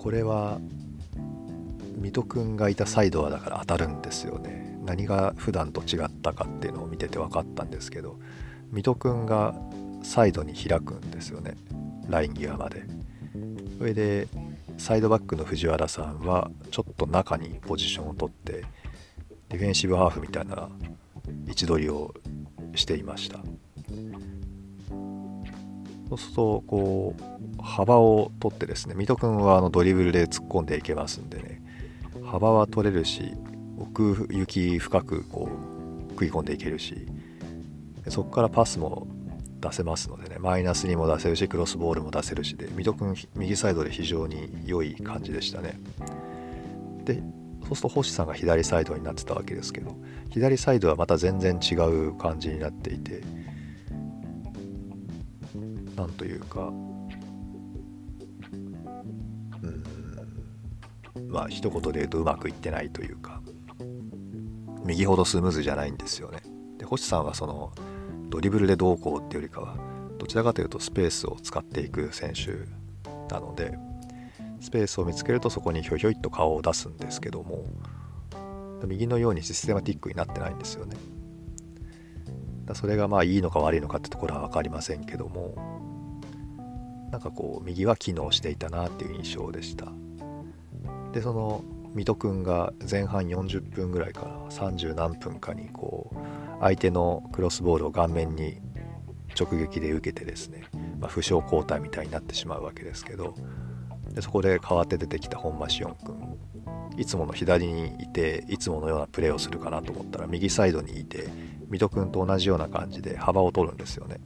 [0.00, 0.58] これは
[1.98, 4.78] 水戸君がいたサイドはだから当たるんですよね。
[4.86, 8.18] 何が普段と違ったかっていうのを見てて分かったんですけど
[8.72, 9.54] 水戸君が
[10.02, 11.54] サイドに開くんですよね。
[12.08, 12.84] ライン際まで。
[13.78, 14.26] それで
[14.78, 18.64] サイドバックの藤原さんはちょっと中にポジションを取って
[19.50, 20.70] ディフェンシブハーフみたいな
[21.46, 22.14] 位置取りを
[22.74, 23.40] していました。
[26.10, 31.62] そうするとこう幅を取ってですね水戸君はあのドリブルで突っ込んでいけますんでね
[32.24, 33.32] 幅は取れるし
[33.78, 35.48] 奥行き深くこ
[36.08, 37.06] う食い込んでいけるし
[38.08, 39.06] そこからパスも
[39.60, 45.78] 出せますのでねマイナスにも出せるしクロスボールも出せるしで水戸君右サイドで非常に良い感じでしたね。
[47.04, 47.22] で
[47.64, 49.96] そうすると星さんが左サイドになってたわけですけど
[50.30, 53.22] 左サイドはまた全然違う感じになっていて
[56.00, 56.72] なんというか。
[59.62, 61.28] うん。
[61.28, 63.42] まあ一言で言うとうまくいってないというか。
[64.84, 66.42] 右ほどスムーズじゃないんですよね。
[66.78, 67.72] で星さんはその
[68.30, 69.76] ドリブルでどうこうっていうよりかは
[70.18, 72.52] どちらかというとスペースを使っていく選手
[73.32, 73.76] なので
[74.60, 77.66] スペースを見つけるとそこにひょひょいっと顔を出すんですけども
[78.86, 80.96] 右のようにシステマティックになってないんですよね。
[82.70, 85.54] だそれがまあいいのか悪いのかってところは分かりませんけども
[87.10, 89.86] なんかこう右は機能していたなっていう印象でした。
[91.12, 96.16] でその水戸君が前半40分ぐらいから30何分かにこう
[96.60, 98.58] 相手のクロスボールを顔面に
[99.38, 100.66] 直撃で受けてですね、
[101.00, 103.34] まあ、負傷交代みたいになってしまうわけですけど
[104.12, 106.38] でそこで代わって出てきた本間紫音君
[106.96, 111.28] いつもの左にいていつものようなプレーをするかなと思ったら右サイドにいて
[111.70, 114.18] 水戸君と同じような感じで幅を取るんですよね。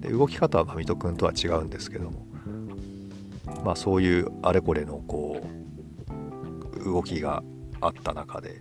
[0.00, 2.26] で動き方は水戸君とは違うんですけども
[3.64, 5.40] まあそういうあれこれのこ
[6.80, 7.42] う動きが
[7.80, 8.60] あった中で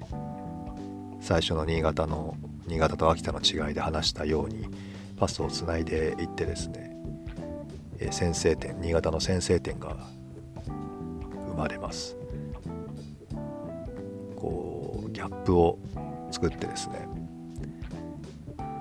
[1.20, 2.36] 最初の新潟の
[2.68, 4.68] 新潟と秋田の違いで話したように
[5.18, 6.96] パスをつないでいってですね、
[8.00, 9.96] え、先制点新潟の先制点が
[11.48, 12.18] 生まれます。
[14.36, 15.78] こうギャップを
[16.32, 17.08] 作ってですね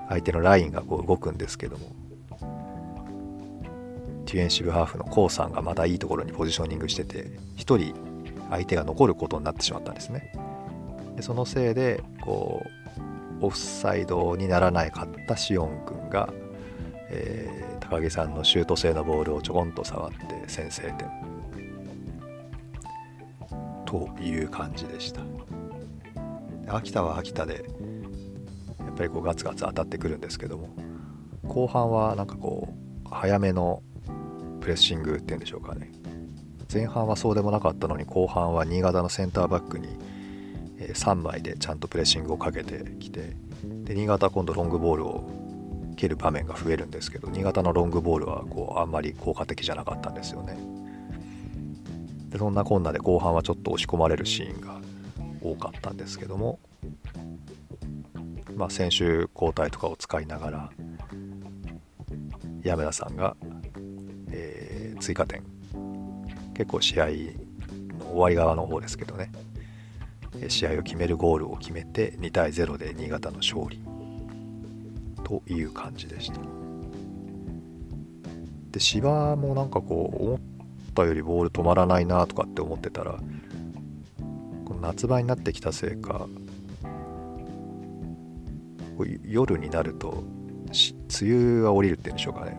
[0.09, 1.95] 相手のラインがこう動くんですけども
[4.25, 7.93] ディフェンシブハーフのコウさんがまたいいところにポジショニングしてて1人
[8.49, 10.33] 相手が残ることになってしまったんですね。
[11.15, 12.65] でそのせいでこ
[13.41, 16.31] うオフサイドにならないかったシオン君が、
[17.09, 20.17] えー、高木さんのシュート性のボールをちょこんと触って
[20.47, 21.09] 先制点
[23.85, 25.21] という感じでした
[26.67, 27.65] 秋田は秋田で
[28.79, 30.69] やっぱりこうガツガツ当たってくるんですけども
[31.47, 32.73] 後半はなんかこ
[33.05, 33.81] う早めの
[34.59, 35.91] プレッシングっていうんでしょうかね。
[36.71, 39.89] 前半はそうでもなかったのに後半は新潟のセンターバックに
[40.93, 43.35] 3枚でちゃんとプレッシングをかけてきて
[43.83, 45.29] で新潟は今度ロングボールを
[45.97, 50.57] 蹴る場面が増えるんですけど新潟のロングボールはこうあんまり効果的じゃなかったんですよね。
[52.29, 54.79] でそんなこんなで後半はちょっと押し込まれるシーンが
[55.41, 56.59] 多かったんですけども
[58.55, 60.71] まあ選手交代とかを使いながら
[62.63, 63.35] 山田さんが、
[64.29, 65.43] えー、追加点。
[66.53, 67.11] 結構試合の
[68.11, 69.31] 終わり側の方ですけどね。
[70.47, 73.81] 試合を決めるゴールを決めて2対0で新潟の勝利。
[75.23, 76.39] という感じでした。
[78.71, 80.39] で芝もなんかこう思っ
[80.93, 83.19] たよりボール止まらないなとかって思ってたら
[84.81, 86.27] 夏場になってきたせいか
[89.23, 90.23] 夜になると
[91.21, 92.57] 梅雨が降りるっていうんでしょうかね。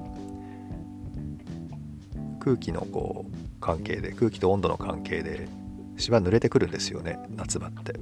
[2.40, 5.46] 空気のこう関係で空気と温度の関係で
[5.96, 7.94] 芝濡れてくるんですよね夏場って。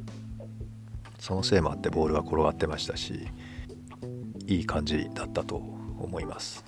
[1.18, 3.28] そのせいもあってボールは転がってましたし
[4.46, 6.64] いい感じだったと思います。